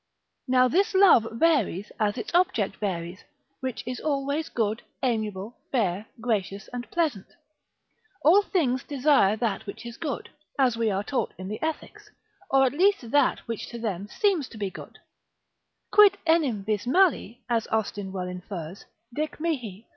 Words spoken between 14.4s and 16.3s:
to be good; quid